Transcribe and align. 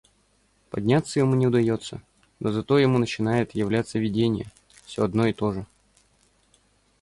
Подняться 0.71 1.19
ему 1.19 1.35
не 1.35 1.45
удаётся, 1.45 2.01
но 2.39 2.51
зато 2.51 2.79
ему 2.79 2.97
начинает 2.97 3.53
являться 3.53 3.99
видение, 3.99 4.47
всё 4.87 5.03
одно 5.03 5.27
и 5.27 5.31
тоже. 5.31 5.67